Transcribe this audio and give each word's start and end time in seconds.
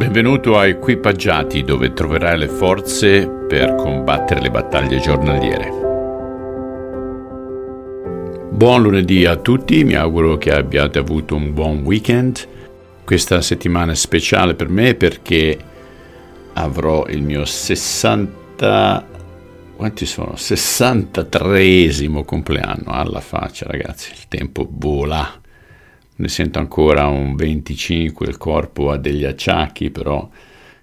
Benvenuto 0.00 0.56
a 0.56 0.66
Equipaggiati 0.66 1.62
dove 1.62 1.92
troverai 1.92 2.38
le 2.38 2.48
forze 2.48 3.28
per 3.28 3.74
combattere 3.74 4.40
le 4.40 4.50
battaglie 4.50 4.98
giornaliere. 4.98 5.68
Buon 8.50 8.80
lunedì 8.80 9.26
a 9.26 9.36
tutti, 9.36 9.84
mi 9.84 9.92
auguro 9.92 10.38
che 10.38 10.52
abbiate 10.52 10.98
avuto 10.98 11.36
un 11.36 11.52
buon 11.52 11.82
weekend. 11.82 12.48
Questa 13.04 13.42
settimana 13.42 13.92
è 13.92 13.94
speciale 13.94 14.54
per 14.54 14.70
me 14.70 14.94
perché 14.94 15.58
avrò 16.54 17.06
il 17.06 17.20
mio 17.22 17.44
60 17.44 19.06
quanti 19.76 20.06
sono? 20.06 20.32
63esimo 20.34 22.24
compleanno 22.24 22.86
alla 22.86 23.20
faccia, 23.20 23.66
ragazzi. 23.66 24.12
Il 24.12 24.28
tempo 24.28 24.66
vola 24.66 25.30
ne 26.20 26.28
sento 26.28 26.58
ancora 26.58 27.06
un 27.06 27.34
25, 27.34 28.26
il 28.26 28.36
corpo 28.36 28.90
ha 28.90 28.98
degli 28.98 29.24
acciacchi, 29.24 29.90
però 29.90 30.28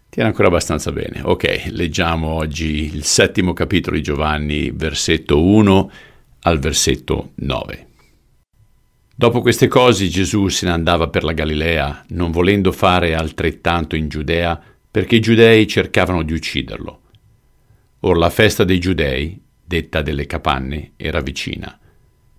tiene 0.10 0.30
ancora 0.30 0.48
abbastanza 0.48 0.92
bene. 0.92 1.22
Ok, 1.24 1.68
leggiamo 1.70 2.30
oggi 2.30 2.92
il 2.94 3.04
settimo 3.04 3.54
capitolo 3.54 3.96
di 3.96 4.02
Giovanni, 4.02 4.72
versetto 4.72 5.44
1 5.44 5.92
al 6.42 6.58
versetto 6.58 7.32
9. 7.36 7.88
Dopo 9.16 9.42
queste 9.42 9.68
cose 9.68 10.08
Gesù 10.08 10.48
se 10.48 10.66
ne 10.66 10.72
andava 10.72 11.10
per 11.10 11.24
la 11.24 11.34
Galilea, 11.34 12.06
non 12.10 12.32
volendo 12.32 12.72
fare 12.72 13.14
altrettanto 13.14 13.96
in 13.96 14.08
Giudea, 14.10 14.60
perché 14.90 15.18
i 15.18 15.22
giudei 15.22 15.68
cercavano 15.68 16.24
di 16.24 16.34
ucciderlo. 16.34 17.02
Or 18.02 18.18
la 18.18 18.32
festa 18.32 18.64
dei 18.64 18.80
giudei, 18.80 19.40
detta 19.64 20.02
delle 20.02 20.26
capanne, 20.26 20.94
era 20.98 21.22
vicina. 21.22 21.78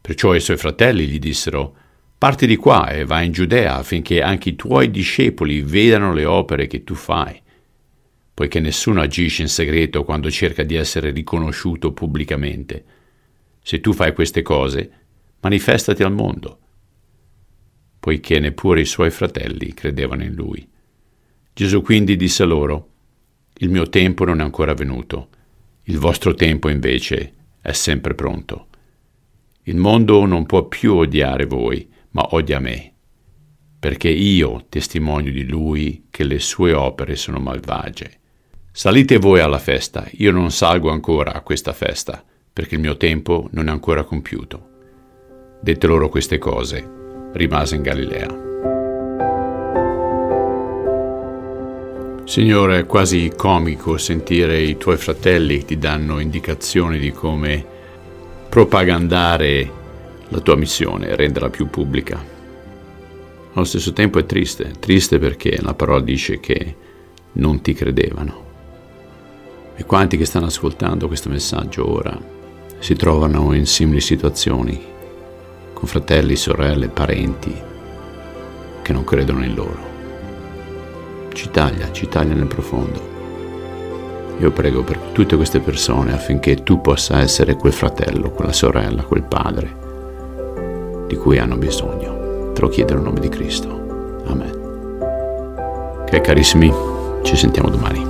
Perciò 0.01 0.35
i 0.35 0.41
suoi 0.41 0.57
fratelli 0.57 1.07
gli 1.07 1.21
dissero, 1.21 1.75
Parti 2.19 2.49
di 2.49 2.57
qua 2.57 2.89
e 2.89 3.05
vai 3.05 3.27
in 3.27 3.33
Giudea 3.33 3.77
affinché 3.77 4.23
anche 4.23 4.49
i 4.49 4.57
tuoi 4.57 4.91
discepoli 4.91 5.63
vedano 5.63 6.13
le 6.13 6.25
opere 6.25 6.67
che 6.67 6.83
tu 6.83 6.95
fai, 6.97 7.41
poiché 8.35 8.59
nessuno 8.59 9.01
agisce 9.01 9.43
in 9.43 9.49
segreto 9.49 10.03
quando 10.03 10.29
cerca 10.29 10.65
di 10.65 10.75
essere 10.75 11.13
riconosciuto 11.13 11.93
pubblicamente. 11.93 12.85
Se 13.63 13.81
tu 13.81 13.93
fai 13.93 14.13
queste 14.15 14.43
cose, 14.43 14.91
manifestati 15.39 16.03
al 16.03 16.13
mondo, 16.13 16.59
poiché 18.01 18.41
neppure 18.41 18.81
i 18.81 18.85
suoi 18.85 19.11
fratelli 19.11 19.73
credevano 19.73 20.25
in 20.25 20.35
lui. 20.35 20.69
Gesù 21.53 21.83
quindi 21.83 22.17
disse 22.17 22.43
loro, 22.45 22.89
Il 23.59 23.69
mio 23.71 23.89
tempo 23.89 24.25
non 24.25 24.41
è 24.41 24.43
ancora 24.43 24.75
venuto, 24.75 25.29
il 25.85 25.99
vostro 25.99 26.35
tempo 26.35 26.69
invece 26.69 27.35
è 27.61 27.71
sempre 27.71 28.17
pronto. 28.17 28.67
Il 29.65 29.77
mondo 29.77 30.25
non 30.27 30.47
può 30.47 30.67
più 30.67 30.95
odiare 30.95 31.45
voi, 31.45 31.89
ma 32.11 32.29
odia 32.31 32.59
me, 32.59 32.93
perché 33.79 34.09
io 34.09 34.67
testimonio 34.69 35.33
di 35.33 35.47
lui 35.47 36.07
che 36.11 36.25
le 36.25 36.39
sue 36.39 36.73
opere 36.73 37.17
sono 37.17 37.39
malvagie. 37.39 38.19
Salite 38.73 39.19
voi 39.19 39.41
alla 39.41 39.59
festa, 39.59 40.07
io 40.13 40.33
non 40.33 40.51
salgo 40.51 40.91
ancora 40.91 41.33
a 41.33 41.43
questa 41.43 41.73
festa, 41.73 42.25
perché 42.53 42.75
il 42.75 42.81
mio 42.81 42.97
tempo 42.97 43.49
non 43.53 43.69
è 43.69 43.71
ancora 43.71 44.05
compiuto. 44.05 44.69
Dette 45.61 45.87
loro 45.87 46.09
queste 46.09 46.39
cose, 46.39 47.31
rimase 47.33 47.77
in 47.77 47.83
Galilea. 47.83 48.47
Signore, 52.25 52.81
è 52.81 52.87
quasi 52.87 53.33
comico 53.35 53.97
sentire 53.97 54.61
i 54.61 54.77
tuoi 54.77 54.97
fratelli 54.97 55.59
che 55.59 55.65
ti 55.65 55.79
danno 55.79 56.19
indicazioni 56.19 56.99
di 56.99 57.11
come 57.11 57.65
propagandare 58.49 59.78
la 60.29 60.41
tua 60.41 60.57
missione, 60.57 61.17
renderla 61.17 61.49
più 61.49 61.69
pubblica. 61.69 62.23
Allo 63.53 63.65
stesso 63.65 63.93
tempo 63.93 64.19
è 64.19 64.27
triste, 64.27 64.73
triste 64.79 65.19
perché 65.19 65.59
la 65.63 65.75
parola 65.75 66.01
dice 66.01 66.39
che 66.39 66.77
non 67.33 67.61
ti 67.61 67.73
credevano. 67.73 68.47
E 69.75 69.85
quanti 69.85 70.17
che 70.17 70.27
stanno 70.27 70.47
ascoltando 70.47 71.07
questo 71.07 71.29
messaggio 71.29 71.91
ora 71.91 72.37
si 72.79 72.95
trovano 72.95 73.55
in 73.55 73.67
simili 73.67 74.01
situazioni, 74.01 74.81
con 75.73 75.89
fratelli, 75.89 76.37
sorelle, 76.37 76.89
parenti 76.89 77.55
che 78.83 78.93
non 78.93 79.05
credono 79.05 79.45
in 79.45 79.55
loro. 79.55 79.97
Ci 81.33 81.51
taglia, 81.51 81.91
ci 81.93 82.07
taglia 82.09 82.35
nel 82.35 82.47
profondo. 82.47 83.17
Io 84.41 84.51
prego 84.53 84.83
per 84.83 84.99
tutte 85.13 85.37
queste 85.37 85.61
persone 85.61 86.13
affinché 86.13 86.63
tu 86.63 86.81
possa 86.81 87.21
essere 87.21 87.55
quel 87.55 87.73
fratello, 87.73 88.31
quella 88.31 88.53
sorella, 88.53 89.03
quel 89.03 89.23
padre 89.23 89.87
di 91.09 91.17
cui 91.17 91.39
hanno 91.39 91.57
bisogno. 91.57 92.53
Te 92.53 92.61
lo 92.61 92.69
chiedo 92.69 92.95
nel 92.95 93.03
nome 93.03 93.19
di 93.19 93.29
Cristo. 93.29 94.23
Amen. 94.27 94.53
Ok 96.03 96.21
carissimi, 96.21 96.73
ci 97.23 97.35
sentiamo 97.35 97.71
domani. 97.71 98.08